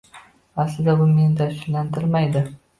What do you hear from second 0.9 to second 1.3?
bu